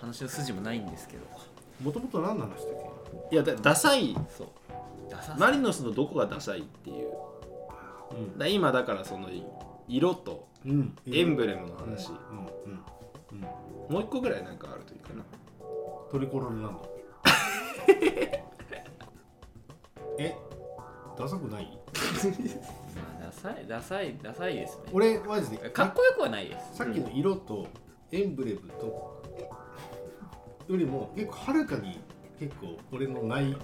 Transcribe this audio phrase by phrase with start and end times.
[0.00, 1.26] 話の筋もないんですけど。
[1.82, 2.90] もともと何の話だっ
[3.32, 4.14] いやだダサい。
[4.36, 4.48] そう。
[5.10, 7.10] ダサマリノスのどこがダサいっていう。
[8.10, 9.28] けだ今だからその
[9.88, 10.72] 色とうん、
[11.06, 12.16] うん、エンブレムの話、うん。
[12.16, 12.84] うん。
[13.32, 13.40] うん。
[13.92, 15.24] もう一個ぐらいなんかあるといいかな。
[16.10, 17.00] トリコロールランド。
[20.18, 20.36] え？
[21.18, 21.78] ダサくない？
[22.94, 24.90] まあダサいダサいダサいですね。
[24.92, 26.76] 俺マジでかっこよくはないです。
[26.76, 27.66] さっきの色と
[28.12, 29.19] エンブレムと
[30.70, 32.00] よりも結構はるかに
[32.38, 33.56] 結構俺の内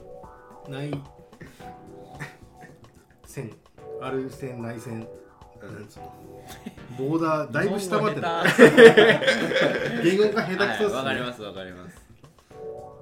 [0.68, 0.90] 内
[3.24, 3.52] 線
[4.00, 5.06] ある線内線。
[6.98, 8.26] ボーダーだいぶ下回ってる。
[10.04, 12.06] 言語が下手くそっすね、はいわかりますわかります。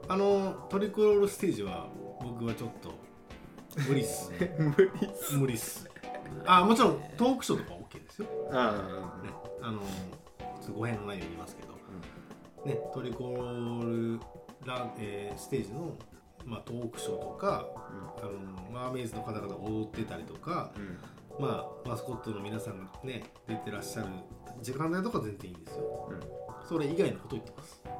[0.08, 1.88] あのトリコロールステージは
[2.22, 2.94] 僕はちょっと
[3.88, 4.54] 無理っすね。
[4.58, 5.34] 無理っす。
[5.34, 5.90] 無理っす。
[6.46, 8.26] あもちろんトークショーとか OK ですよ。
[8.52, 9.30] あね、
[9.62, 9.84] あのちょ
[10.62, 11.73] っと語弊のないように言いますけど、
[12.64, 14.20] ね、トリコロール
[14.64, 15.94] ラン、えーステージの、
[16.46, 17.66] まあ、トークショーとか、
[18.18, 20.72] あのマーメイズの方々踊ってたりとか、
[21.38, 24.08] まあ、マスコットの皆さんがね出てらっしゃる
[24.62, 26.20] 時間帯とか全然いいんですよ、うん。
[26.66, 27.82] それ以外のこと言ってます。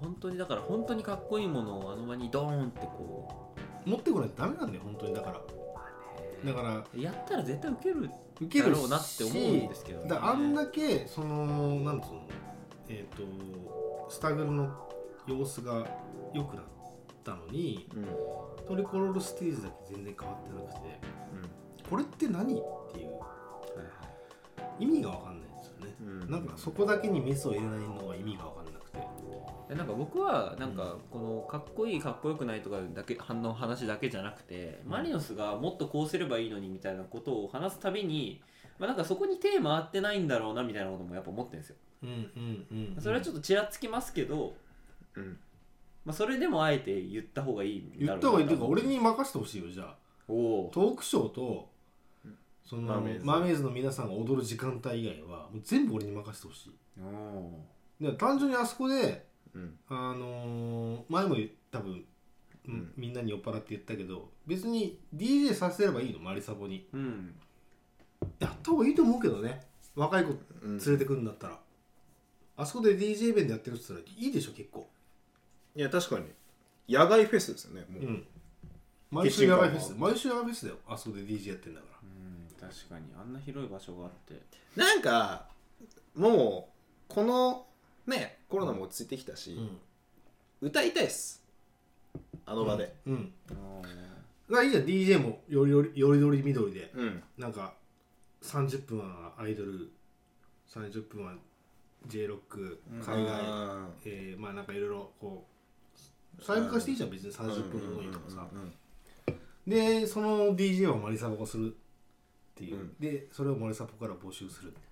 [0.00, 5.14] 本当にだから本当にかっこいいものをあの場にドーンってこ持ってこないとダメなんだよ本当に。
[5.14, 5.40] だから。
[6.44, 6.84] だから。
[6.94, 8.10] うやったら絶対受ける
[8.46, 10.08] 受けるだろうなって思うんですけどね。
[10.08, 12.28] だあんだけそのなんつうの
[12.88, 13.22] えっ、と
[14.10, 14.70] スタグルの
[15.26, 15.86] 様子が
[16.34, 16.64] 良くなっ
[17.24, 18.06] たのにうん。
[18.66, 21.00] トリコロールステージだけ全然変わってなくて
[21.90, 22.56] これって何っ
[22.92, 23.10] ていう
[24.78, 26.30] 意味が分かんないんですよね、うん。
[26.30, 28.61] なんかそこだけにメスを入れないのが意味が分かんなくて
[29.72, 38.42] でなんか僕はなんかこのかっこいいかっこよくないとかだけ反応話だけじゃなくてマリノスがもっとこうすればいいのにみたいなことを話すたびに、
[38.78, 41.76] まあ、なんかそこにテーマ合ってないんだろうなみたいなこともやっぱ思ってるんですよ。
[42.02, 42.66] うんうん
[42.96, 44.54] うんそれはちょっとちらつきますけど、
[45.14, 45.38] うん。
[46.04, 48.44] まあ、それでもあえて言った方がいいんだ言ろうった方がいい。
[48.44, 49.96] っていうか俺にに任せてほしいよじゃあ。
[50.28, 50.70] おお。
[50.74, 51.70] トークショーと
[52.64, 53.24] そのマーメイズ。
[53.24, 56.72] マーメイズの皆さんが踊る時間帯以外はもう全部俺に任せてほしい。
[58.18, 59.78] 単純にあそこでうん。
[59.88, 61.36] あのー前も
[61.70, 62.04] 多分、
[62.68, 62.92] ん。
[62.96, 66.86] みんなに酔っ払って言ったけど別に DJ させればいいのマリサボに。
[66.92, 67.34] うん。
[68.38, 69.60] やった方がいいと思うけどね。
[69.94, 70.30] 若い子
[70.62, 70.78] うん。
[70.78, 71.58] 連れてくるんだったら、
[72.56, 74.88] あそこで DJ イベントやってるって言ったらいいでしょ結構。
[75.74, 76.26] いや確かに。
[76.88, 78.26] 野外フェスですよねもう、うん。
[79.10, 80.78] 毎週野外フェス毎週野外フェスだよ。
[80.88, 81.98] あそこで DJ やってんだから。
[82.02, 83.06] うん確かに。
[83.20, 84.40] あんな広い場所があって。
[84.76, 85.48] なんか
[86.14, 86.68] も
[87.08, 87.66] うこの
[88.06, 89.58] ねコロナも落ち着いてきたし、
[90.60, 91.42] 歌いたいっす。
[92.46, 92.94] あの場で。
[93.06, 93.32] うん、うん。
[94.50, 97.22] あがいいじゃん DJ もよりよりよりどりみどりでうん。
[97.38, 97.74] なんか
[98.42, 99.90] 30分はアイドル
[100.68, 101.34] 30分は
[102.06, 105.46] J ロック海外、あえーまあなんかいろいろこ
[106.38, 107.32] う細分化していいじゃん別に。
[107.32, 108.46] 30分の多いとかさ。
[108.52, 108.72] うんうんうん
[109.64, 111.74] でその DJ をマリサポがするっ
[112.56, 112.94] ていう、うん。
[112.98, 114.82] でそれをマリサポから募集するみたいう。
[114.82, 114.91] んうん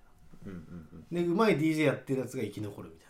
[1.11, 3.07] でうまい DJ やってるやつが生き残るみたい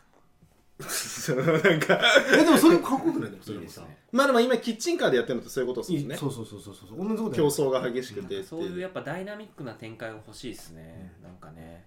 [0.90, 1.96] そのなんか。
[1.98, 2.02] な
[2.34, 3.32] えでもそれもかっこよくない？
[3.32, 3.82] でもそれもさ。
[3.82, 6.16] いいですねまあでも今キッチンカーでやってるのってそういうことですいもんね。
[6.16, 7.08] いそうそうそうそうそう。
[7.08, 11.86] 同じこと競や争が激しくてそういうやっぱダイナミックな展開が欲しいですね、なんかね。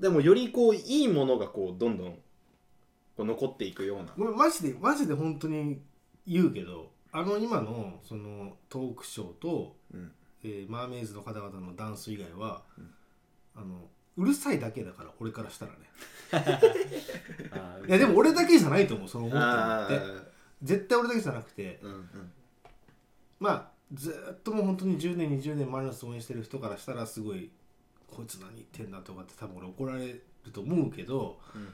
[0.00, 2.12] でもよりこういいものがこうどんどん
[3.16, 4.12] こう残っていくような。
[4.18, 5.80] ごめんマジでマジで本当に
[6.26, 10.12] 言うけどあの今のそのトークショーと、うん。
[10.44, 12.62] えーマーメイズの方々のダンス以外は、
[13.56, 15.78] あのうるさいだけだから俺からしたらね。
[17.88, 17.90] い。
[17.90, 20.28] やでも俺だけじゃないと思うその思ってるのあって
[20.62, 22.32] 絶対俺だけじゃなくてーうんうん。
[23.38, 27.50] まあずーっともう本当に10年20年マリノス応援してる人からしたらすごい
[28.08, 30.22] こいつ何言ってんだとかって多分俺怒られる
[30.52, 31.68] と思うけど、うん。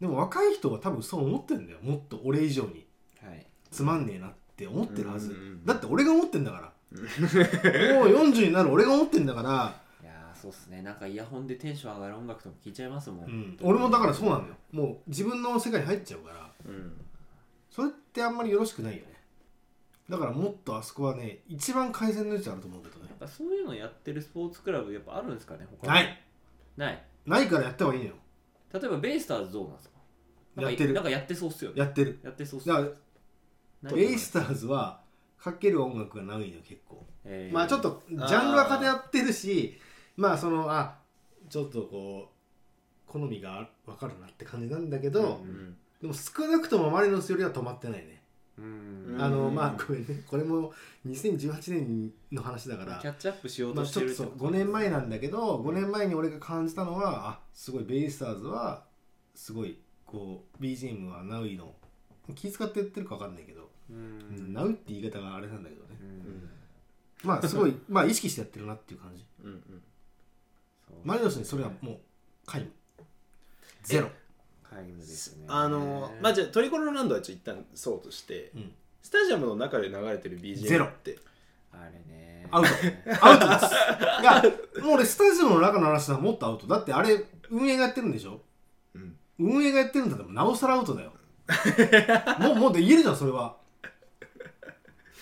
[0.00, 2.86] でも若い人は多分そう思ってるんだよもっと俺以上に。
[3.22, 3.46] はい。
[3.70, 6.72] つまんねえなって思ってるはず、だって俺が思ってんだから。
[7.94, 9.80] もう40になる俺が思ってんだから、
[10.40, 10.82] そうっすね。
[10.82, 14.54] なんかイヤホンでテンション上がる音楽とか聞いちゃいますもん、うん、俺もだからそうなんだよ。
[14.72, 16.50] もう自分の世界に入っちゃうから。
[16.66, 16.92] うん。
[17.70, 19.06] それってあんまりよろしくないよね。
[20.08, 23.06] だからもっとあそこはね一番改善の余地あると思うけどね。
[23.08, 25.92] やっぱそういうのやってるスポーツクラブやっぱあるんですかね他に。
[25.92, 26.22] ない。
[26.76, 27.04] ない。
[27.26, 28.14] ないからやった方がいいのよ。
[28.72, 30.62] 例えばベイスターズどうなんですか？
[30.62, 30.94] やってる。
[30.94, 31.78] なんかやってそうっすよね。
[31.78, 32.18] やってる。
[32.24, 32.88] やってそうっすだから
[33.82, 35.00] 何ベイスターズは
[35.38, 37.06] かける音楽がないのよ結構。
[37.24, 37.54] えー。
[37.54, 39.78] まあちょっとジャンルは偏ってるし
[40.20, 40.98] まあそのあ
[41.48, 42.28] ちょっとこ
[43.08, 45.76] う好みが分かるなって感じなんだけど、うんうん。
[46.02, 48.22] でも少なくともマリノスよりは止まってないね。
[48.58, 49.16] うん。
[49.18, 50.22] あのまあごめんね。
[50.26, 50.74] これも
[51.08, 54.38] 2018年の話だからキャッチアップしようまあ、としてるちょっと。
[54.40, 58.84] そう5年前なんだけど5年前に俺が感じたのはあすごいベイスターズは
[59.34, 61.74] すごいこう BGM はナウイの
[62.34, 64.52] 気遣って言ってるか分かんないけど、ううんん。
[64.52, 65.96] ナウって言い方があれなんだけどね。
[66.02, 66.48] うん。
[67.24, 69.24] まあすごいまあ意識してやってるなっていう感じ。
[69.42, 69.82] うんうん
[71.04, 71.98] マリノスにそれはもう
[72.46, 72.70] 皆無。
[73.82, 74.08] ゼロ。
[74.70, 75.44] 皆無ですよね。
[75.48, 78.72] あのまあじゃあトリコローランドはちょっと一旦そうとしてうん。
[79.02, 81.18] スタジアムの中で流れてる BGM ゼロって。
[81.72, 82.46] あれね。
[82.50, 82.68] アウト。
[83.26, 83.74] アウトです。
[84.22, 84.42] いや
[84.84, 86.66] もう俺スタジオの中の話はもっとアウト。
[86.66, 88.40] だってあれ運営がやってるんでしょ？
[88.94, 89.16] うん。
[89.38, 91.12] 運営がやってるんだったらなおさらアウトだよ。
[92.38, 93.56] もうもうで言えるじゃんそれは。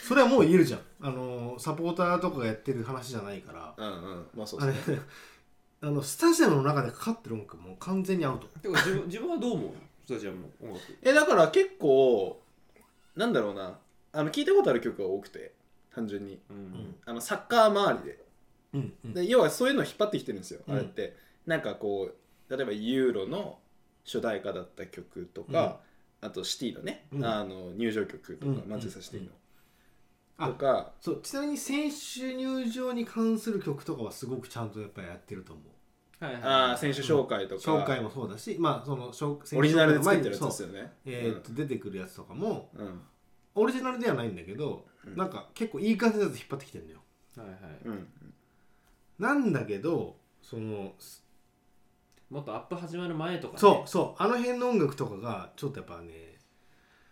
[0.02, 0.80] それはもう言えるじゃん。
[1.00, 3.74] あのサポーターとかがやってる話じゃないから。
[3.76, 4.26] うんうん。
[4.34, 5.00] まあそうあれですね
[5.80, 8.46] あのスタジアムの中でかかってる音楽もう完全にアウト。
[8.46, 9.70] てか自分自分はどう思う？
[10.06, 10.98] スタジアムの音楽。
[11.02, 12.40] えだから結構
[13.14, 13.78] なんだろうな。
[14.12, 15.52] あの聞いたことある曲が多くて。
[15.94, 16.38] 単純に。
[16.50, 16.94] うん。
[17.06, 18.24] あのサッカー周りで。
[18.74, 19.14] うんうん。
[19.14, 20.74] で要はそういうのを引っ張ってきてるんですよ、うん。
[20.74, 21.16] あれって。
[21.46, 22.12] なんかこ
[22.48, 23.58] う例えばユーロの
[24.04, 25.80] 主題歌だった曲とか、
[26.20, 27.24] あとシティのね、うん。
[27.24, 28.64] あの入場曲とか、うん。
[28.68, 29.32] マンチェスターシティの、あ
[30.38, 30.92] とか。
[31.00, 36.24] そうちなみに選手入場に関する曲とかはすごくちゃんとやっぱりやってると思う。
[36.24, 36.42] はいはい。
[36.42, 40.92] あー選手紹介とか、紹介もそうだしまあその紹選手オリジナルで作ってるやつですよね。
[41.04, 43.00] えーっと出てくるやつとかもうん。
[43.54, 45.16] オリジナルではないんだけど、うん。
[45.16, 47.00] なんか結構いい感じのやつ引っ張ってきてるんだよ。
[47.36, 47.58] はいはい。
[47.84, 48.08] うん。
[49.18, 50.92] なんだけどその
[52.30, 53.58] もっとアップ始まる前とかね。
[53.58, 54.22] そうそう。
[54.22, 56.27] あの辺の音楽とかがちょっとやっぱね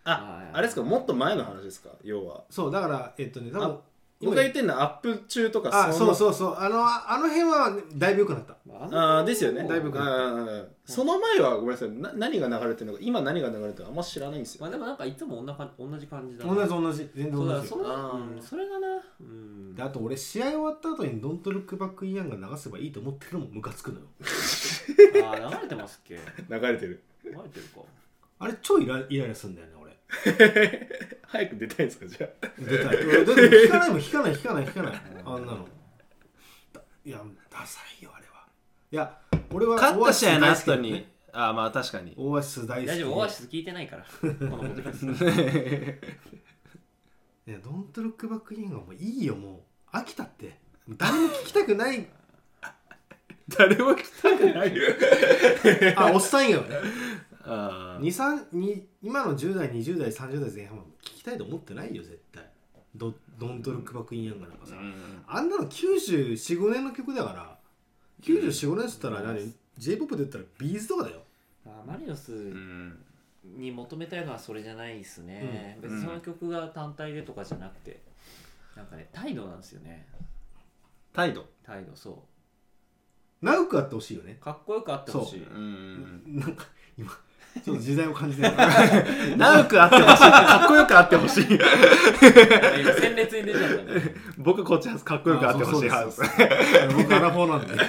[0.06, 0.82] あああれですか？
[0.82, 1.91] もっと前の話ですか？
[2.03, 2.44] 要は。
[2.50, 3.76] そうだからえっとね多分あ
[4.19, 8.56] 僕が言ってるのはアップ中とかあそううそうそうあのあの辺はね、だいぶ良くなった。
[8.67, 9.69] まああーですよね。
[9.69, 14.62] だいぶ良くなうんうんうんその前はごめんなさいな何が流れてるのか今何が流れてるのかあんま知らないんですよ。
[14.62, 17.81] まあでもなんかいつも同じ同じ感じだ同じ同じ全然そう同じだそう
[18.38, 18.88] んそれがな
[19.20, 19.75] うん。
[19.75, 24.06] であと俺試合終わった後に「ドントルックバックイヤン」が流せばいいと思ってるのもムカつくのよ。
[25.26, 26.14] あー流れてますっけ？
[26.49, 27.02] 流れてる。
[27.23, 27.82] 流れてるか。
[28.38, 29.86] あれ超イライライラするんだよね俺
[31.26, 32.47] 早く出たいんですかじゃあ。
[32.58, 33.26] 出たい。
[33.26, 35.00] だって弾かないもん弾かない弾かない弾かない。
[35.25, 35.69] あんなの。
[36.73, 38.47] だいやダサいよあれは。
[38.91, 39.19] いや
[39.53, 41.12] 俺は勝った試合の後オアシス大好きだにね。
[41.32, 42.14] あまあ確かに。
[42.17, 42.88] オアシス大好き。
[42.88, 44.05] 大丈夫オアシス聞いてないから。
[44.05, 45.06] このことです
[47.49, 49.97] いやドントルックバックイヤンがもういいよもう。
[49.97, 50.59] 飽きたって。
[50.88, 52.06] 誰も聞きたくない。
[53.49, 54.82] 誰も来たくないよ。
[55.97, 56.76] あおっさんよね
[57.46, 62.44] あー23に今の10代20代30代前半は聞きたいと思ってないよ絶対。
[62.94, 64.75] ドドントルックバックインヤンガなんかさ、
[65.26, 67.58] あんなの945年の曲だから。
[68.22, 71.20] 945年っつったら何？J p o p で言ったらビーズとかだよ。
[71.66, 72.98] あマリノスうん。
[73.44, 75.90] に求めたいのはそれじゃないですね、うん。
[75.90, 78.00] 別にその曲が単体でとかじゃなくて
[78.75, 80.06] なんかね態度なんですよね。
[81.12, 81.44] 態度？
[81.62, 82.25] 態度そ
[83.42, 84.38] 長くあってほしいよね。
[84.40, 85.44] うかっこよくあってほしい。
[85.44, 86.22] うん。
[86.26, 86.66] なんか
[86.97, 87.12] 今
[87.64, 88.50] ちょっと時代を感じてる
[89.36, 90.30] 長くあってほしい。
[90.30, 91.44] かっこよくあってほしい。
[91.44, 91.58] 今
[92.94, 94.14] 鮮烈に出ちゃったね。
[94.38, 95.90] 僕こっちはかっこよくあってほしい
[96.96, 97.76] 僕アラフォーなんで。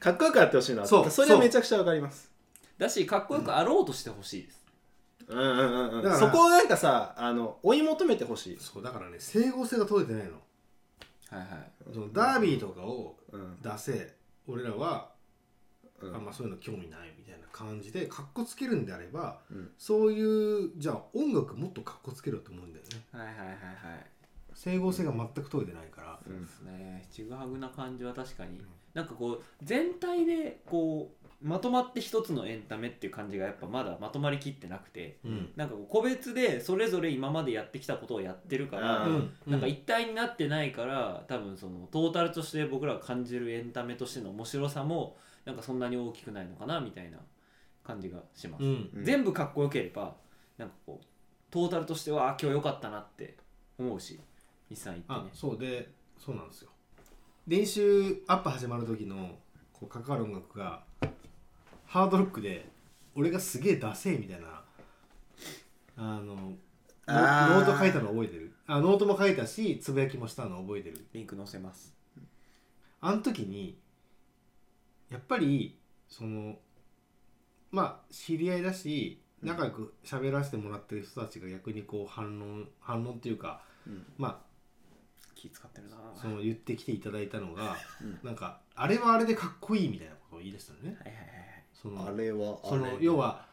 [0.00, 0.86] かっこよくあってほしいな。
[0.86, 2.30] そうそれはめちゃくちゃわかります。
[2.78, 4.64] だしかっこよくあろうとしてほしいです、
[5.28, 5.52] うんうんう
[5.96, 6.18] んうん。
[6.18, 8.58] そこをなんかさあの追い求めてほしい。
[8.60, 10.32] そうだからね整合性が取れてないの。
[11.30, 11.48] はいはい。
[11.92, 13.56] そのダービーとかをうん。
[13.62, 14.14] 出せ
[14.46, 15.08] 俺らは、
[16.00, 16.14] うん。
[16.14, 19.70] あんまそういうの興味ないみたいな感じでかっこつけるんであれば、うん。
[19.78, 23.02] そういうじゃあ音楽もっとかっこつけろと思うんだよね。
[23.12, 24.06] はいはいはいはい。
[24.54, 26.42] 整合性が全く取れてないから、うん。
[26.44, 27.06] ですね。
[27.10, 28.60] ちぐはぐな感じは確かに。
[28.94, 35.50] なんかこう全体でこうまとまって一つのエンタメっていう感じがやっぱまだまとまりきってなくてうん。
[35.56, 47.18] なんか個別でそれぞれ今までやってきたことをやってるから、うなんか一体になってないから多分そのトータルとして僕らが感じるエンタメとしての面白さもなんかそんなに大きくないのかなみたいな
[47.82, 48.90] 感じがします、うん。
[48.94, 50.14] うん全部かっこよければ
[50.56, 51.06] なんかこう
[51.50, 53.36] トータルとしてはあ今日良かったなって
[53.78, 54.18] 思うし
[54.70, 56.70] 日産行ってあねそうでそうなんですよ。
[57.46, 59.38] 練習アップ始まる時の
[59.72, 60.82] こうかかる音楽が
[61.86, 62.66] ハードロックで
[63.14, 64.62] 俺がすげえダセえみたいな
[65.96, 66.52] あのノ
[67.06, 67.54] あー。
[67.60, 68.54] ノート書いたの覚えてる？
[68.66, 71.06] あノートも書いたしつぶやきもしたの覚えてる。
[71.12, 71.94] リンク載せます。
[73.02, 73.78] あの時に
[75.14, 75.78] やっぱり
[76.08, 76.56] その
[77.70, 84.04] まあ知り合いだし仲良く喋らせてもらってる人たちが逆にこう反論反論っていうかうん。
[84.18, 84.42] ま
[85.34, 85.96] 気使ってるな。
[85.96, 88.18] あその言ってきていただいたのが、うん。
[88.22, 90.96] なんかあれはあれでかっこいいみたいなことを言い出したのね。
[90.98, 91.64] はいはいはいはい。
[91.72, 93.46] そのあれはその要は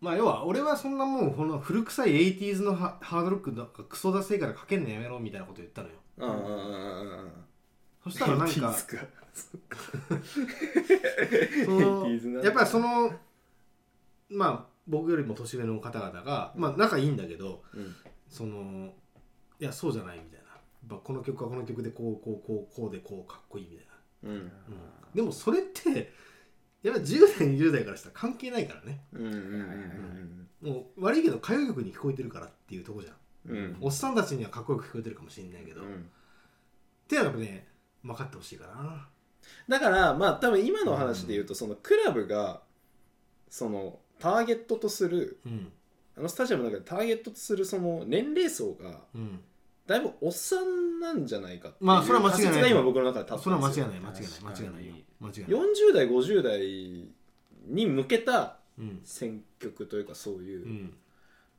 [0.00, 5.94] まあ要は俺はそんなもうこの古臭い 80s のハハードロックなんかクソダセいからかけんのやめろみたいなこと言ったのよ。
[6.16, 7.32] うんうんうんうんうん
[8.04, 9.06] そしたらなんか 80s か
[11.64, 13.12] その 80s なんだやっぱりその
[14.28, 17.94] まあ僕よりも年上の方々がまあ仲いいんだけどうん。
[18.28, 18.94] その
[19.60, 20.40] いやそうじゃないみたい
[20.88, 20.96] な。
[20.96, 24.36] この曲はこの曲でこうこうこうこうでこうかっこいいみたいな、うん。
[24.36, 24.50] うん。
[25.14, 26.10] でもそれって
[26.82, 29.04] やっぱ10代20代からしたら関係ないからね。
[30.62, 33.12] もう悪いけど歌謡曲に聞こえてるからっていうとこじゃ
[33.52, 34.14] んおっさん。
[34.14, 35.84] たちにはかっこよく聞こえてるかもしれないけど、っ
[37.06, 37.68] てやっぱね
[38.04, 39.08] 分かってほしいかな。
[39.68, 42.62] だからまあ多分今の話で言うとそのクラブが
[43.50, 45.72] そのターゲットとするうん。
[46.14, 49.40] あのスタジアムの中でターゲットとすするその年齢層がうん。
[49.86, 52.70] だいぶおっさんなんじゃないかっていうまあそれは間違いない。
[52.70, 53.80] 今僕の中で立ってそれは間違いい。
[53.80, 54.10] ない間違いない。
[54.10, 54.94] 間違いないよ。
[55.20, 55.50] 間違いない。
[55.50, 57.12] 40代50代
[57.66, 59.00] に向けたうん。
[59.04, 60.94] 選曲というかそういうう、ん。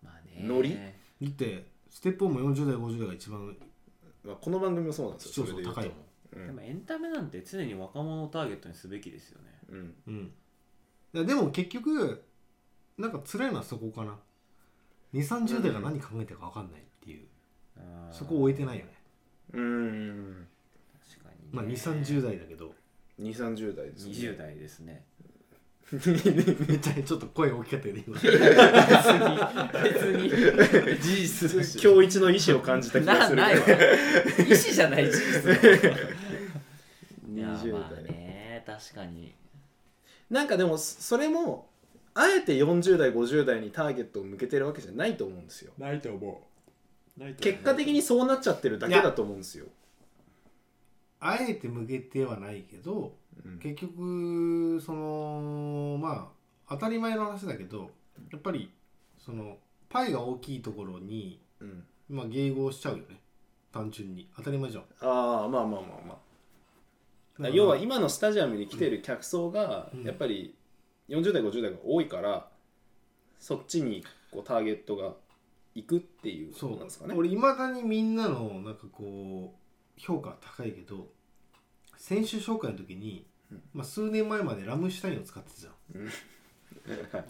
[0.01, 0.47] まあね。
[0.47, 0.75] ノリ？
[0.75, 0.81] だ
[1.29, 3.55] ってステップオンも40代50代が一番
[4.23, 9.47] まあ、この番組もそうなんです視聴よそれで言うと層高いもんでもエンタメなんて常に若者をターゲットにすべきですよね。
[9.69, 9.95] うん。
[10.07, 10.33] うん。
[11.13, 12.23] いやでも結局
[12.97, 14.17] なんか辛いのはそこかな。
[15.13, 17.27] 2 3 0代が何考えてるか分かんないっていう、
[17.77, 18.91] あーそこを置いてないよね。
[19.53, 20.47] うん。
[21.07, 21.49] 確かにね。
[21.51, 22.73] まあ2 3 0代だけど。
[23.21, 25.05] 2 3 0代です、ね、20代ですね。
[25.93, 28.19] めっちゃちょっと声大きかったけど今。
[28.19, 28.31] 別
[30.13, 30.29] に。
[30.29, 30.39] 別
[30.91, 30.99] に。
[30.99, 33.65] 事実今日一の意志を感じた気がするなないわ。
[33.67, 35.97] 意思じゃない事実だわ
[37.53, 39.35] いや20まあ代ね確かに。
[40.29, 41.69] なんかでもそれも
[42.13, 45.73] あえて40代50代にターゲットを向けてるわけじゃないと思うんですよ。
[45.77, 46.41] ないと思
[47.19, 47.33] う。
[47.35, 49.67] 結果的にそうなっちゃってるだけだと思うんですよ、
[51.19, 53.59] あえて向けてはないけどうん。
[53.59, 56.31] 結局そのま
[56.67, 57.91] あ当たり前の話だけど
[58.31, 58.71] やっぱり
[59.19, 59.57] その
[59.89, 61.85] パイが大きいところに、うん。
[62.09, 63.21] まあ、迎合しちゃうよね。
[63.71, 64.27] 単純に。
[64.35, 64.83] 当たり前じゃん。
[65.01, 66.17] ああまあまあまあまあ
[67.51, 70.03] 要は今のスタジアムに来てる客層がうん。
[70.03, 70.55] やっぱり
[71.09, 72.47] 40代50代が多いから
[73.39, 75.13] そっちにこうターゲットが
[75.75, 77.15] 行くっていうこそうとなんですかね。
[77.17, 79.53] 俺いまだにみんなのなんかこ
[79.97, 81.07] う評価高いけど
[81.97, 83.61] 選手紹介の時に、うん。
[83.73, 86.01] まあ、数年前までラムシュタインを使ってたじゃん。
[86.01, 86.09] うん。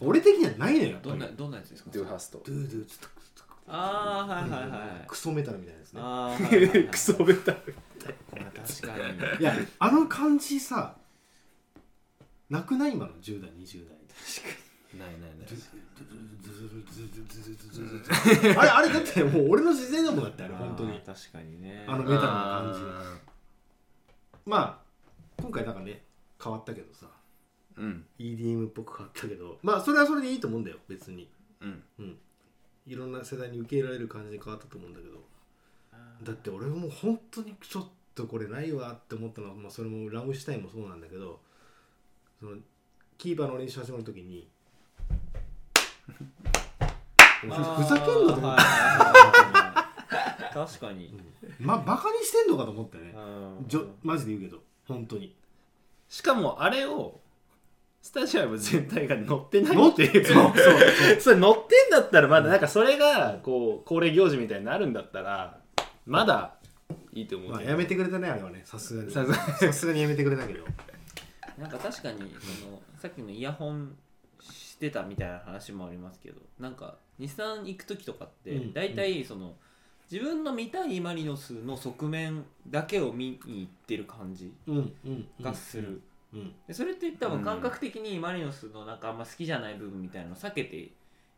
[0.00, 1.90] 俺的にはないのよどんなどんなやつですか？
[1.92, 2.42] ドゥーハスト。
[2.44, 3.08] ドゥードゥーツッ
[3.66, 6.88] ああはいはいはいクソメタルみたいなですね。
[6.90, 7.56] クソベタ
[8.66, 8.96] 確か
[9.36, 9.40] に。
[9.40, 10.96] いやあの感じさ
[12.50, 13.98] なくない今の？10代20代。
[14.98, 15.48] ないないない。
[18.56, 22.80] あれあれだってもう俺の自然だもんだってあれ本当にあー確かにねあのメタルな感じ
[24.46, 26.02] まあ今回なんかね
[26.42, 27.06] 変わったけどさ
[27.76, 31.28] うん EDM っぽく変わったけどまあそれはそれでいいと思うんだよ別に
[31.60, 32.16] うんうん
[32.86, 35.24] いろんな世代に受け入れられる感じに変わったと思うんだけど。
[36.22, 41.40] だって俺もう本当にちょっとこれないわって思ったのは、まあ、それもラムシュタインもそうなんだけど
[42.40, 42.56] その
[43.18, 44.48] キーパーの練習始まる時に
[46.06, 48.62] ふふざけんなと思って、
[50.54, 51.12] 確かに。
[51.58, 53.12] まバカにしてんのかと思ったよね。
[53.14, 53.64] うん。
[53.66, 55.34] じょマジで言うけど本当に。
[56.08, 57.20] しかもあれを
[58.00, 60.24] スタジアム全体が乗ってない乗っていう。
[60.24, 61.20] そうそう。
[61.20, 65.60] それ乗ってんだったらまだなんかそれがこう恒例行事みたいになるんだったら
[66.06, 66.56] まだ
[67.14, 68.60] いいと思うまあけどやめてくれたねあれはね。
[68.64, 69.10] さすがに。
[69.10, 70.64] さすがさすがにやめてくれたけど。
[71.58, 73.96] なんか確かにそのさっきのイヤホン
[74.40, 79.54] してたみたいな話もありますけどなんか日産行く時とかってうん大体その
[80.10, 86.02] 自分の見たいマリノスの側面だけを見に行ってる感じうんうんがする、
[86.32, 86.52] うん。
[86.66, 90.90] でそれって多分感覚的にマリノスのなんかあんま好きじゃない部分みたいなのを避けて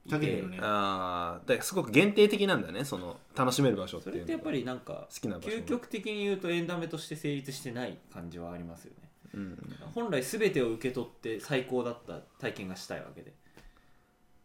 [0.06, 0.58] いてね。
[0.60, 9.08] ああすごく限定的なんだねその楽しめる場所っていうのそれってやっぱりなんか好きな場所究極的に言うとエンタメとして成立してない感じはありますよね。
[9.34, 9.58] うん。
[9.94, 13.34] 本来全てを受け取って最高だった体験がしたいわけで。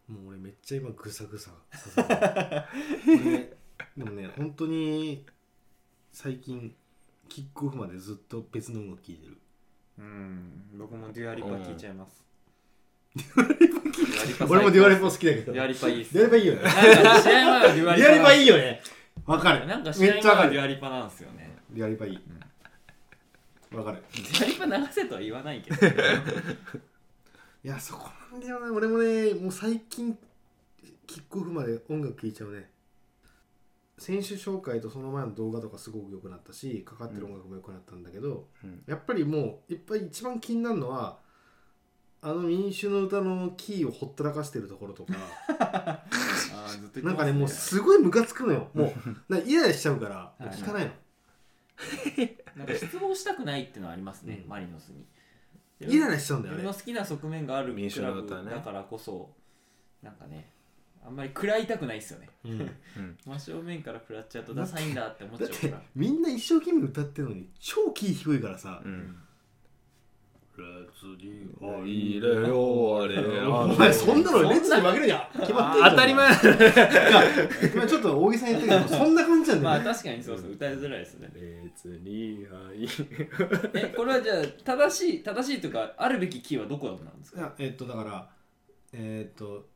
[0.08, 2.14] もう俺めっちゃ今グサグサさせて
[3.16, 3.56] る
[3.96, 5.24] 俺でもね本当に
[6.10, 6.74] 最近
[7.28, 9.38] キックオフまでずっと別の音楽聴いてる。
[9.98, 12.24] うん僕もデュアリパ聞いちゃいます
[14.48, 15.52] 俺もデュアリパ好きだけど。
[15.52, 16.14] デュアリパいいっす。
[16.14, 16.62] デュアリパいいよね。
[16.70, 18.08] 試合前はデュアリパ。
[18.08, 18.82] デュアリパいいよね。
[19.26, 19.66] わかる。
[19.66, 21.58] なんか試合前はデュアリパなんですよね。
[21.70, 22.18] デュアリパいい。
[23.76, 24.02] わかる。
[24.14, 25.76] デュアリパ流せとは言わないけど。
[27.64, 28.70] いやそこなんだよね。
[28.70, 30.18] 俺もねもう最近
[31.06, 32.70] キックオフまで音楽聴いちゃうね。
[33.98, 38.82] 選手紹介とその前の動画とかすごく良くなったしかかってる音楽も良くなったんだけど、うん。
[38.86, 41.18] やっぱりもういっぱい一番気になるのは
[42.24, 45.12] あの民衆の歌のキーをほったらかしてるところとか。
[45.58, 48.70] あーずっと言ってますなんかねもうすごいムカつくのよ。
[48.74, 48.94] も
[49.28, 50.92] う イライラしちゃうからはい聞かないの。
[52.56, 54.48] なんか失望したくないっていうのはありますね、うん。
[54.48, 55.04] マリノスに。
[55.80, 58.50] イライラしちゃうんだよ自分ねの好きな側面がある民主クラブの歌ね。
[58.52, 59.34] だからこそ
[60.00, 60.52] なんかね
[61.04, 62.28] あんまり食らいたくないですよね。
[62.44, 62.60] うん。
[62.60, 62.64] う
[63.00, 63.18] ん。
[63.26, 65.82] 真正面から食らっちゃうとダサいんだって思っちだってゃうから。
[65.96, 69.16] みんな一生懸命歌ってるのに超キー低いからさうん
[70.58, 71.48] レッツリ
[71.90, 75.90] いいれよあれお前そんなのレッツに負けるじゃん決まってんじゃん。
[75.92, 76.30] 当たり前。
[77.74, 79.78] 今ちょっと大げさに言ったけどそんな感じなんだよ。
[79.78, 81.30] ねまあ確かにそうそう歌いづらいですね。
[81.64, 82.86] 別にはい
[83.74, 87.40] えこれはじゃあ正しい正しいというかあるべきキーはどこなんですか？
[87.40, 88.28] いやえっとだから
[88.92, 89.71] えっと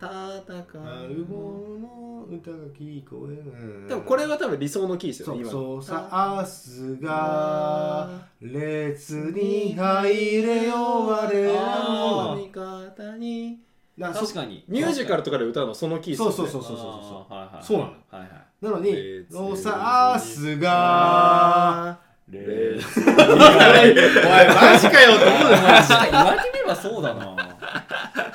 [0.00, 8.08] 戦あるもの歌が聞こえるでもこれは多分理想のキーですよそうね今そうさあすが
[8.40, 13.60] 列に入れよ我らの味方に
[13.98, 14.64] 確かに。
[14.66, 16.34] ミュージカルとかで歌うのそのキーっすよね。
[16.34, 17.90] そうそうそうそうそうはいはいそうなの。
[17.90, 18.30] はいはい
[18.62, 21.98] なのに列に「おさあすが。
[22.30, 22.84] レレーおい
[24.54, 27.26] マジかよと思うの確かに言われてみればそうだな。
[27.26, 28.29] マ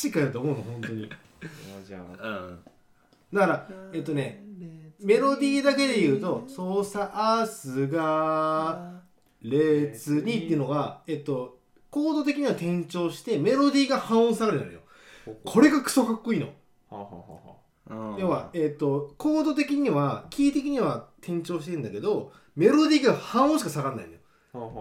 [0.00, 1.10] ジかよと思うの本当に。
[1.86, 2.28] じゃあ。
[2.28, 2.58] うん。
[3.32, 4.42] だからえっとね
[5.00, 9.02] メロディーだけで言うと「そうさあすが
[9.42, 11.58] 列に」っていうのがえっと
[11.90, 14.80] コード的には転調してメロディーが半音下がりなのよ。
[15.44, 16.48] これがクソかっこいいの。
[18.18, 24.17] 要は、えっとコード的にはキー的には転調してるんだけどメロディーが半音しか下がらないのよ。
[24.17, 24.17] あはあはあ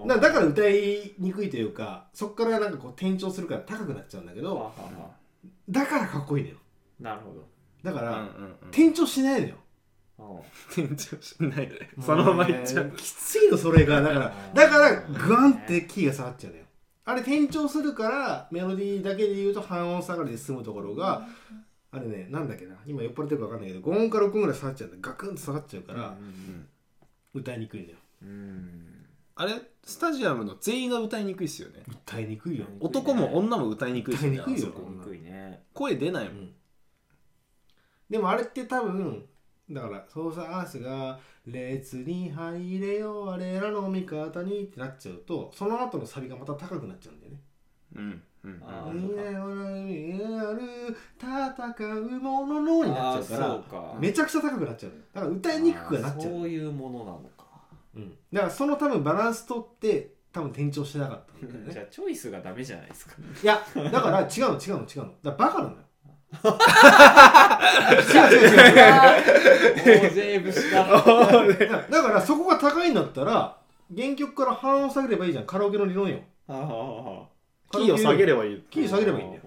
[0.08, 4.72] だだから歌いにくいというかそこからなんかこう転調するから高くなっちゃうんだけど
[5.70, 6.56] だからかっこいいのよ。
[7.02, 7.48] あなるほど。
[7.84, 8.52] だから、うんうんうん。
[8.70, 9.56] 転調しないのよ。
[10.20, 10.24] あ
[10.72, 11.90] 転調しないで。
[12.02, 12.92] そのままいっちゃう。
[12.92, 16.66] きついのそれがだからだからグワンってキーが下がっちゃうのよ。
[17.06, 21.26] あれ転調するからメロディーだけで言うと半音下がりで済むところが、
[21.92, 22.76] あれねなんだっけな。
[22.86, 26.18] 今酔っ払ってるか分かんないけど5音か6音ぐらい下がっちゃうんだガクンと下がっちゃうかあら、
[27.34, 27.96] 歌いにくいのよ。
[28.24, 29.07] うん
[29.40, 31.84] あれスタジアムの全員が歌いにくいっすよね。
[31.90, 34.90] 歌いにくいよ、男も女も歌いにくいっすよね歌いにくいよあそこ。
[34.90, 36.50] にくいね声出ないもん。
[38.10, 39.26] でもあれって多分
[39.70, 47.42] だから「そうさアースが列に入れよ我らの味方に」ってなっちゃうとその後のサビがまた高くなっちゃうんだよね。
[47.96, 53.98] うんうんあ「いや我にある戦うものの」になっちゃうからあーそうか。
[54.00, 55.04] めちゃくちゃ高くなっちゃうのよ。
[55.14, 57.37] だから歌いにくくはなっちゃうそういうものなのか
[57.98, 61.74] うん、だからその多分バランス取って多分転調してなかったんだよね。
[61.74, 63.14] じゃあチョイスがダメじゃないですか。
[63.44, 65.14] いやだから違うの違うの違うの。
[65.24, 65.78] だからバカなのよ。
[66.28, 66.30] 違
[68.18, 70.44] う違う違う
[71.58, 73.58] だだからそこが高いんだったら
[73.96, 75.46] 原曲から半音下げればいいじゃん。
[75.46, 76.20] カラオケの理論よ。
[76.48, 76.72] はあはあ
[77.22, 77.28] は
[77.72, 77.94] キー。
[77.94, 79.44] を下げればいいキー下げればいいんだよ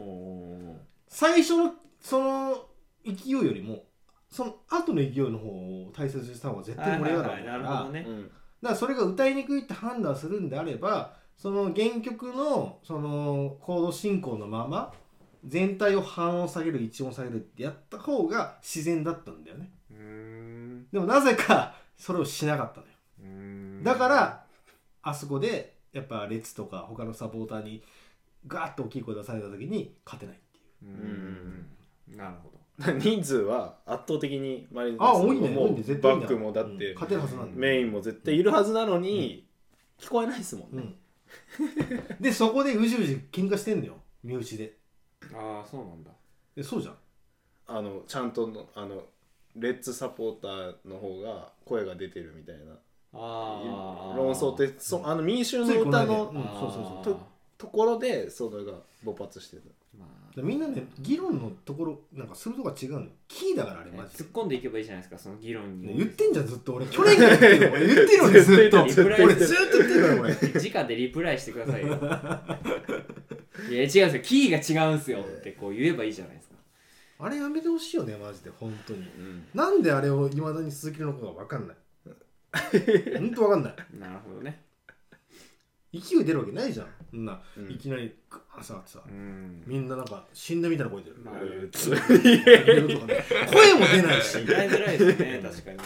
[1.08, 2.66] 最初のその
[3.04, 3.84] 勢いよりも
[4.30, 7.60] その後の勢いの方を大切にした方が絶対盛り上がるはいはいはい。
[7.60, 8.04] からなるほどね。
[8.08, 8.30] うん
[8.62, 14.92] だからそれが歌いにくいって判断するんであればその原曲のそのコード進行のまま
[15.46, 19.70] 全体を半音下げる一音下げるってやった方が自然だったんだよね。
[20.92, 23.82] でもなぜかそれをしなかったのよ。
[23.82, 24.44] だから
[25.02, 27.82] あそこでやっぱ列とか他のサポーターに
[28.46, 30.92] ガーッと大きい声出された時に勝てないっていう。
[30.92, 32.16] うーん。
[32.18, 32.59] なるほど
[33.00, 35.48] 人数は圧倒的にマリノスあ多いね。
[35.50, 35.82] も多いね。
[35.82, 36.20] 絶対多いん。
[36.20, 36.94] だバックもだってうん。
[36.94, 37.52] 勝てるはずなんだ。
[37.52, 39.46] よメインも絶対いるはずなのに
[39.98, 40.82] 聞こえないですもんね。
[40.82, 40.96] うん、
[42.20, 43.96] でそこでうじうじ喧嘩してんのよ。
[44.22, 44.78] 身内で。
[45.34, 46.10] ああそうなんだ。
[46.56, 46.96] えそうじゃん。
[47.66, 49.04] あのちゃんとのあの
[49.56, 52.72] レッツサポーターの方が声が出てるみたいな。
[53.12, 56.34] ああ論争ってそあの民衆の歌この間うん。
[56.34, 57.14] のそうそうそう。
[57.14, 57.29] と
[57.60, 58.72] ところでそれが
[59.04, 59.62] 勃発してる。
[59.98, 63.06] までみんなね議論のところなんかするとこが違うのよ。
[63.28, 64.24] キーだからあれあマジで。
[64.24, 65.88] 突っ込んでいけばいいじゃないですかその議論に。
[65.88, 66.74] ね言ってんじゃんずっと。
[66.74, 68.70] 俺去年から言ってるの俺言ってるずっと。
[68.70, 69.24] 絶対言ってる。
[69.24, 71.88] 俺ずっと言ってるからこれ直でリプライしてくださいよ。
[73.68, 74.22] いや違うんですよ。
[74.22, 75.20] キーが違うんすよ。
[75.20, 76.54] ってこう言えばいいじゃないですか。
[77.18, 78.50] あれやめてほしいよねマジで。
[78.58, 79.00] 本当に。
[79.00, 79.44] うん。
[79.52, 81.76] なんであれをいまだに続けるのかが分かんない。
[83.18, 83.74] 本当分かんない。
[83.98, 84.64] なるほどね。
[85.92, 86.86] 勢い出るわけないじゃん。
[86.86, 87.70] そんな、うん。
[87.70, 89.62] いきなりグーン下がってさうん。
[89.66, 91.48] みんななんか死んだみたいな声出る、まあ 声
[93.74, 95.78] も出ないし歌いづらいですね確かに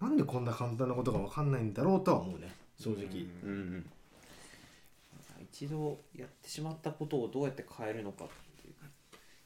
[0.00, 2.50] なんでこんな簡単なことが分かんないんだろうとは思うね。
[2.78, 3.04] 正直、
[3.44, 3.48] うん。
[3.48, 3.90] うん
[5.52, 8.34] 一度やってしまったことをどうやって変えるのかって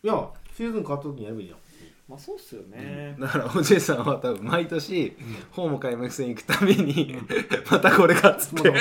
[0.04, 1.58] いやシーズン変わった時にやればいいじゃん。
[2.06, 5.16] まあそうっすよね、だからおじいさんは多分毎年、
[5.52, 7.16] ホーム開幕戦行くたびに、
[7.70, 8.74] またこれかっつって、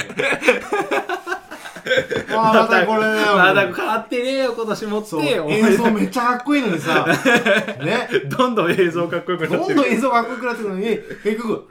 [2.29, 3.37] あ あまたこれだよ。
[3.37, 5.07] まだ変わってねえよ今年もって。
[5.07, 5.21] そう。
[5.21, 7.07] 思い映像めっちゃかっこいいのにさ。
[7.81, 8.09] ね。
[8.29, 10.85] どんどん映像かっこよくなってどんどん映像かっこよくなってるのに
[11.23, 11.67] 結局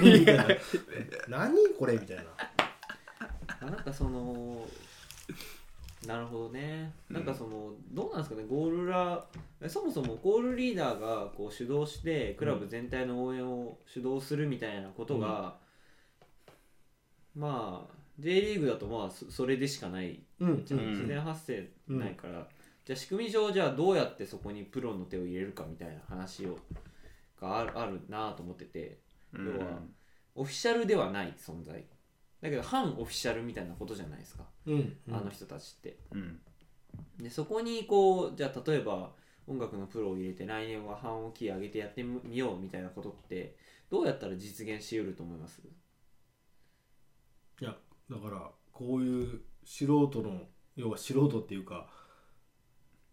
[0.00, 0.46] みたいな。
[1.28, 2.22] 何これみたいな。
[3.60, 4.66] まあなんかその
[6.06, 6.92] なるほどね。
[7.08, 9.24] なんかその、どうなんですかねゴールラ
[9.60, 15.56] えそもそもゴールリーダーがこう主導してクラブ全体の応援を主導するみたいなことが、
[17.36, 20.64] まあ J リーグだとまあそそれでしかないうん。
[20.64, 22.46] じゃん自然発生ないから、
[22.84, 26.58] じゃあ仕組み上じゃあどうやってそこにプロの手を入れるかみたいな話を
[27.40, 28.98] があるあるなと思ってて。
[29.34, 29.46] うん。
[29.46, 29.78] 要は
[30.34, 31.84] オフィシャルではない存在
[32.42, 35.96] だけど反オフィシャルみたいなことじゃないですか、うんあの人たちって。
[36.12, 36.40] うん。
[37.18, 39.12] でそこにこうじゃあ例えば
[39.46, 43.56] 音楽のプロを入れて来年は半音キー上げてやってみようみたいなことって
[43.90, 45.62] どうやったら実現しうると思います？
[47.60, 47.76] いや
[48.10, 50.40] だからこういう素人の
[50.74, 51.86] 要は素人っていうか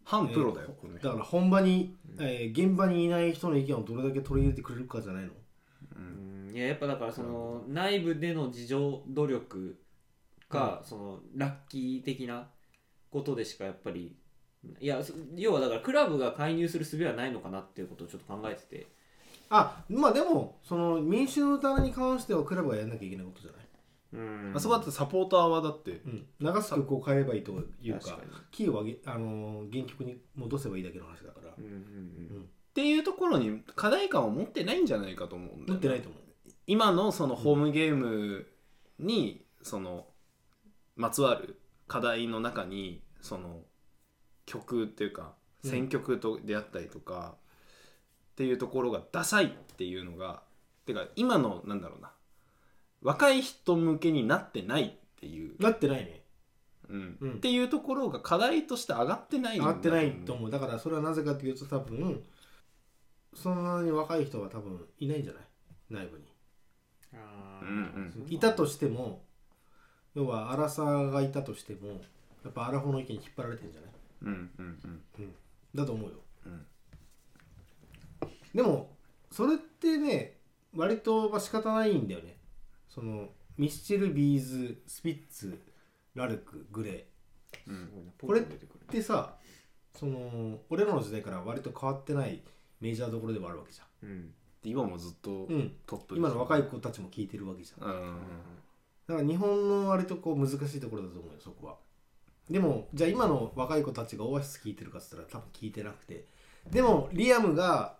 [0.03, 5.31] 反プロだよ、えーだから本場に、えー現場にいない人の意見をどれだけ取り入れてくれるかじゃないの
[5.95, 6.55] うん。
[6.55, 9.79] いややっぱだからその内部での自助努力
[10.49, 12.47] か、そのラッキー的な
[13.11, 14.15] ことでしかやっぱり
[14.79, 18.87] いやそ要はだからクラブが介入する術はないのかなっていうことをちょっと考えてて。
[19.51, 23.61] あまあでもその民主の歌に関してはクラブがやんなきゃいけないことじゃない、
[24.13, 24.53] うん。
[24.55, 28.31] あそこだってサポーターはだってうん、流す曲を変えればいいというか確かに。
[28.51, 31.53] キーを上げ、あのー原曲に戻せばいいだけの話だから。
[31.57, 31.71] うんうん。
[31.71, 31.75] う
[32.41, 35.65] んっていうところに課題感を持ってないんじゃないかと思うんだよね。
[35.73, 36.21] 持ってないと思う。
[36.65, 38.47] 今のそのホームゲーム
[38.99, 40.05] にその
[40.95, 43.57] まつわる課題の中にその
[44.45, 47.35] 曲っていうかうん選曲とであったりとか
[48.31, 50.41] っていうところがダサいっていうのが
[50.85, 52.11] てか今のなんだろうな。
[53.01, 56.21] 若い人向けになってないっていう、なってないね。
[56.89, 57.17] うん。
[57.19, 57.31] うん。
[57.33, 60.51] っていうところが課題として上がってない上がってないと思う。
[60.51, 62.23] だからそれはなぜかというと多分
[63.33, 65.43] そんなに若い人は多分いないんじゃない？
[65.89, 66.25] 内部に。
[67.13, 67.71] あうんう
[68.23, 68.25] ん。
[68.27, 69.23] ーいたとしても
[70.15, 72.01] 要は荒さがいたとしても
[72.43, 73.91] やっぱ荒穂の意見に引っ張られてるんじゃない？
[74.23, 74.79] うんうん
[75.19, 75.35] うん。
[75.75, 76.15] だと思うよ、
[76.45, 76.65] うん。
[78.53, 78.95] でも
[79.31, 80.37] それってね
[80.75, 82.37] 割とまあ仕方ないんだよね。
[82.89, 85.59] そのミスチルビーズスピッツ
[86.15, 86.99] ラルクグレー。
[87.01, 87.05] っ
[87.67, 87.75] うん。
[87.85, 88.11] すごいな。
[88.19, 88.85] これポンポン出てくる。
[88.87, 89.35] てさ
[89.95, 92.41] その俺らの時代から割と変わってない
[92.79, 94.33] メジャーどころでもあるわけじゃうん。
[94.61, 97.87] で今もずっとん、うん、トップ今の若い子子たちも聞いてるわけじゃん。
[97.87, 98.17] うん
[99.07, 101.77] だから日本の割とこう難しいところだと思うよそこは。
[102.47, 106.25] でもじゃあ今の若い子たちがオアシス聞いてるかっつったら多分聞いてなくて。
[106.69, 107.97] でもリアムが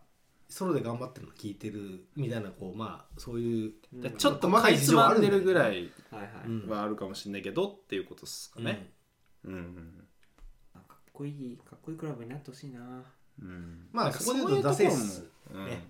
[0.49, 4.01] ソロで頑張ってるの聞いてるみたいなこうまあそういう、うん。
[4.01, 8.91] でちょっとかいつまんでるぐらいはいはい、うんはあるかもしれないけどっていうことですかね。
[9.45, 9.53] うん。
[9.53, 10.07] うん
[10.75, 12.81] あかっこいいかっこいいクラブになってほしいな。
[12.81, 13.03] は
[13.41, 13.87] うん。
[13.91, 15.65] まあそこで言うとそういうダセいっすうん。
[15.65, 15.87] ね。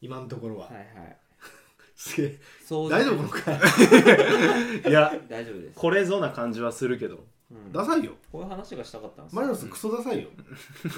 [0.00, 1.16] 今のところは、いはい。
[1.96, 2.38] すげえ。
[2.64, 3.58] そう大丈夫かな
[4.88, 7.26] いや大丈夫です、これぞな感じはするけど。
[7.50, 7.72] うん。
[7.72, 8.12] ダサいよ。
[8.30, 10.28] こういう話がしたかったんですマリノスクソダサいよ。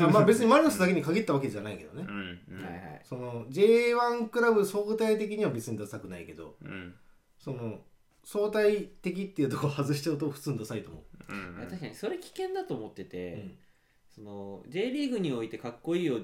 [0.00, 2.06] あまあ別にマリノスだけに限ったわけじゃないけどね。
[2.08, 2.64] うんうん。
[2.64, 3.00] はいはい。
[3.04, 6.56] その J1 クラブ相対的には別にダサくないけど。
[6.62, 6.94] うん。
[7.38, 7.80] その
[8.24, 11.32] 相対的っていうところ外しちゃうと普通にダサいと思う。
[11.32, 11.66] うん。
[11.66, 13.58] 確かにそれ危険だと思ってて、うん
[14.18, 16.20] その J リーグにおいてかっこいいを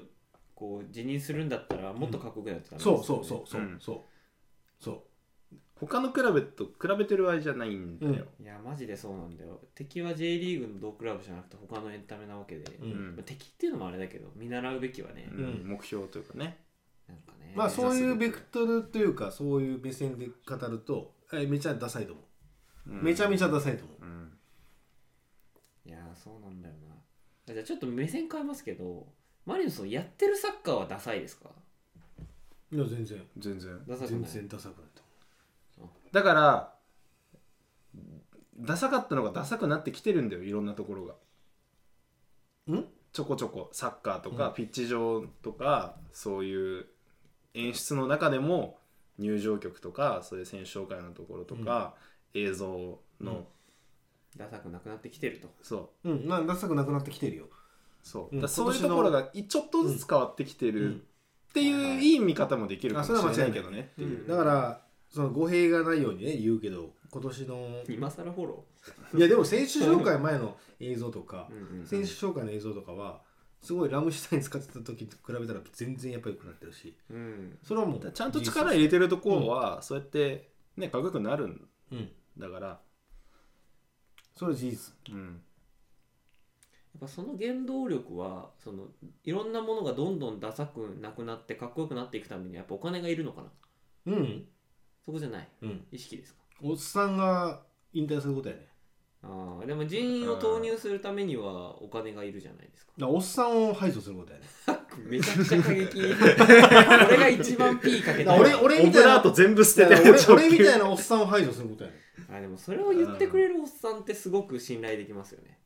[0.53, 3.77] こう辞任するんだったらもっとかっこよくなってたそうそうそうそううん。
[3.79, 4.83] そう。
[4.83, 5.03] そ
[5.75, 8.25] 他のクラブと比べてる場合じゃないんだよ。
[8.39, 9.59] いやマジでそうなんだよ。
[9.75, 15.63] 敵は J リーグの同クラブじゃなくて他のエンタメなわけで、う、うん敵っていうのもあれだけど見習うべきはね、うん。
[15.65, 16.59] 目標というかね。
[17.07, 17.53] なんかね。
[17.55, 22.21] まあそういうベクトルというかそういう目線で語るとえめちゃダサいと思
[22.87, 24.05] う、めちゃめちゃダサいと思う。
[24.05, 24.31] うん。
[25.87, 26.94] いやーそうなんだよな
[27.47, 29.05] じゃあちょっと目線変えますけど
[29.45, 31.49] マリノスのやってるサッカーはダサいですか？
[32.71, 33.21] いや全然。
[33.37, 33.79] 全然。
[33.85, 34.31] 全ダサくない？
[34.31, 35.03] 然ダサくないと
[36.11, 36.73] だから
[38.57, 41.13] ダサかったのがダサくなってきてるんだよいろんなところが。
[42.67, 42.85] 思うん？
[43.13, 43.69] ちょこちょこ。
[43.71, 44.53] サッカーとか、うん。
[44.55, 46.87] ピッチ上とかそういう
[47.53, 48.79] 演出の中でも
[49.19, 51.93] 入場曲とかそういう選手紹介のところとか、
[52.33, 53.45] 映像の、うん
[54.37, 55.49] ダサくなくなってきてると。
[55.61, 56.09] そう。
[56.09, 57.45] うんまあダサくなくなってきてるよ。
[58.01, 58.41] そう、うん。
[58.41, 60.75] だからそういうところがいちょっとずつ変わってきてうん。
[60.75, 63.91] るっていういい見方もできるかもしれないけどね。
[63.93, 64.27] っていう、うん。
[64.27, 68.65] だからその語弊がないようにね言うけど今年の今更フォロ
[69.15, 71.85] いやでも選手紹介前の映像とかー、うんうん。
[71.85, 73.21] 選手紹介の映像とかは
[73.61, 76.95] すごいラムシュタイン使ってた時と比べたら全然やっぱり良くなってるし。
[77.09, 77.57] うん。
[77.63, 82.11] それはもうちゃんと力入れてるところは、そうやってねかっこよくなるんうん。
[82.37, 82.79] だから、
[84.35, 85.31] それは事実うん、や
[86.97, 88.87] っぱその原動力はその
[89.23, 93.43] いろんなものがどんどんダサくなくなってかっこよくなっていくためにやっぱお金がいるのか
[94.05, 94.13] な？
[94.13, 94.45] うん。
[95.05, 95.47] そこじゃない？
[95.61, 95.85] うん。
[95.91, 96.39] 意識ですか？
[96.61, 97.61] おっさんが
[97.93, 98.67] 引退することやね。
[99.23, 102.91] あーでも人員を投入するためにはお金がいるじゃないですか。
[102.97, 104.45] だからおっさんを排除することやね
[105.01, 105.99] めちゃくちゃ過激。
[106.03, 109.17] 俺が一番 P かけ俺俺オみたいな。
[109.17, 111.97] ート全部捨てて俺俺みたいなおっさんを排除することやね
[112.31, 115.59] あでもそれを言ってくれるおっさんってすごく信頼できますよね、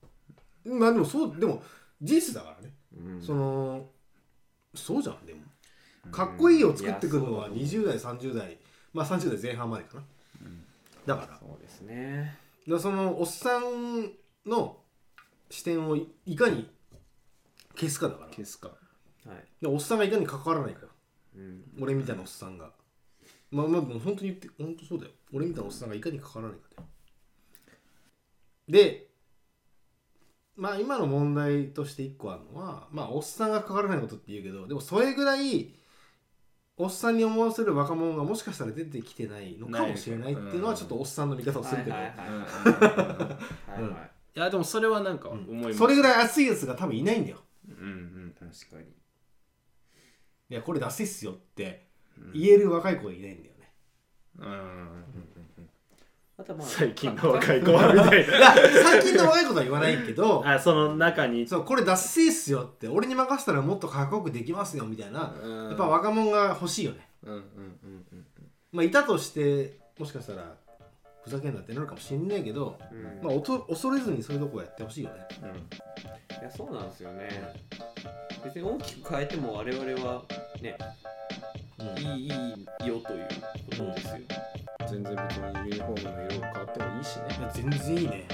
[0.66, 1.64] まあでもそうでも
[2.02, 3.90] 事実だからね、うん、その
[4.76, 5.42] そうじゃんでも。
[6.12, 8.58] かっこいいを作ってくるのはいやそう20代30代
[8.94, 10.04] まあ30代前半までかな、
[11.06, 11.28] だから。
[11.28, 12.38] だかそうですね。
[12.68, 14.12] らそのおっさん
[14.46, 14.78] の
[15.50, 16.70] 視点をいいかに
[17.76, 18.28] 消すかだから。
[18.30, 18.72] 消すか
[19.30, 20.88] はい、でおっさんがいかに関わらないかよ。
[21.36, 22.72] うん、俺みたいなおっさんが。
[23.52, 25.12] まあまあでも本当に言って本当そうだよ。
[25.34, 26.90] 俺みたいなおっさんがいかに関わらないかだよ。
[28.68, 29.08] で
[30.56, 35.74] まあ今の問題として一個あるのはまあおっさんが関わらないことって言うけどでもそれぐらい
[36.78, 42.48] おっさんに思わせる若者がもしかしたら出てきてないのかもしれないっていうのはちょっとおっさんの見方をするけど、はいはいはいうんは
[43.80, 43.82] い。
[43.84, 47.38] はいはい いやでもそれはなんか思います、それぐらい熱いやつが多分いないんだよ。
[47.68, 47.88] うんう
[48.28, 48.86] ん確かに
[50.50, 51.88] いやこれダセいっすよって
[52.34, 53.72] 言える若い子がいないんだよね、
[54.40, 55.04] うん。
[56.38, 61.48] あとまあ最近の若い子はみたいいや 最近の若い子とは言わないけどな あその中に。
[61.48, 67.10] そうこれダッセいっすよって俺に任せたらもっとかっこよくできますよみたいな、ややっぱ若者が欲しいよね。
[67.24, 68.26] うんうんうんうん。
[68.72, 70.56] まあいたとしてもしかしたら
[71.30, 73.24] ふざけんなってなるかもしんないけど、うん。
[73.24, 75.16] まあ、おと恐れずにそういうとこやってほしいよね。
[76.42, 77.30] いやそうなんですよね。
[78.44, 80.24] 別に大きく変えても我々は
[80.62, 80.76] ね
[81.98, 83.28] いいいいよという
[83.70, 84.14] ことですよ。
[84.88, 87.24] 全然別にユニフォームの色が変わってもいいしね。
[87.38, 88.28] いや全然いいね。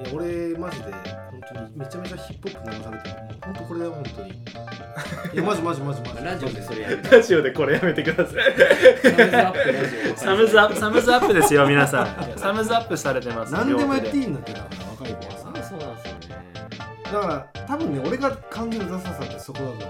[0.00, 16.20] いや俺マジで本当にめちゃめちゃヒップホップ流されてる本当これだよ本当にいやマジマジマジマジラジオでそれやるラジオでこれやめてくださいサムズアップサムズアップですよ皆さんサムズアップされてます何でもやっていいんだってだから若い子はさあそうなんですよね
[17.04, 19.88] だから多分ね俺が感じるダサさってそこだと思う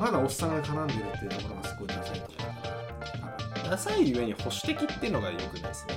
[0.00, 5.94] まだおっさんが絡んでるっていうところがすごいダサいと思うダサいゆえに保守的っていうのがよくないですね。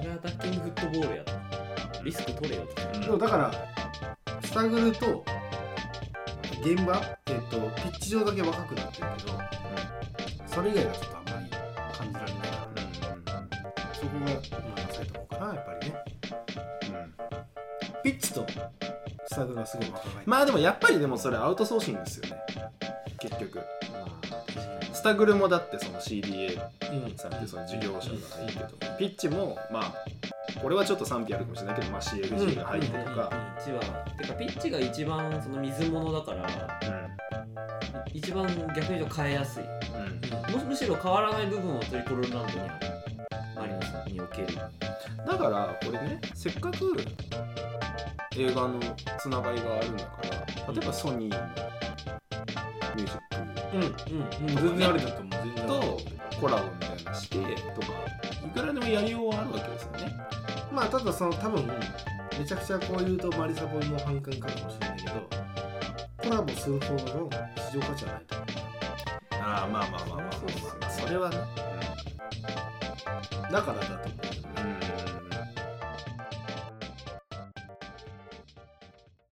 [0.00, 1.32] 俺はアタッキングフットボールやと
[2.06, 3.00] リスク取れよと。
[3.00, 3.52] でもだから
[4.42, 5.24] スタグルと
[6.62, 9.32] 現場、えっとピッチ上だけ若くなってるけど
[10.46, 11.50] それ以外はちょっとあんまり
[11.92, 13.42] 感じられないから。
[13.92, 15.94] そこがまあダサいとこかなやっぱりね。
[18.04, 18.46] ピッチと
[19.26, 22.36] スタグルはすごい若返ってまあでもやっぱりでもそれアウトソーシングですよね。
[23.18, 23.60] 結局
[25.06, 26.60] タグルもだってその CDA
[26.92, 28.92] うんさんってその事業者が入ってとか。
[28.98, 29.94] ピッチもまあ
[30.60, 33.80] これはちょっと賛否あるかもしれないけど、まあ、CLG が入ってとか、ピッチは
[34.18, 36.48] てかピッチが一番その水物だから
[38.12, 39.62] 一番逆に言うと変えやすい。
[39.62, 40.54] うん。
[40.54, 40.60] うん。
[40.62, 42.80] むむしろ変わらない部分をトリコロールランドには
[43.54, 44.48] マリノスにおける。
[45.24, 46.96] だからこれねせっかく
[48.36, 48.80] 映画の
[49.20, 50.22] つながりがあるんだか
[50.66, 51.75] ら例えばソニーの
[53.76, 54.56] うんうんうん。
[54.56, 56.00] 全然ありだと思う。
[56.32, 57.92] とコラボみたいなしてとか。
[58.46, 60.16] いくらでもやりようはあるわけですよね。
[60.72, 61.66] まあただその多分
[62.38, 65.12] めちゃくちゃこう言うとマリサポンの反感かもしれないけど
[66.18, 67.30] コラボするほどの
[67.70, 68.36] 市場価値はないと
[69.32, 71.38] ああまあまあまあまあそうですよねそれはね、
[73.50, 74.15] だからだと思